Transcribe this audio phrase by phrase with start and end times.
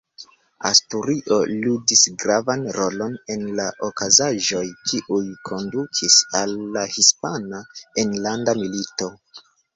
[0.67, 7.63] Asturio ludis gravan rolon en la okazaĵoj, kiuj kondukis al la Hispana
[8.07, 9.13] Enlanda Milito.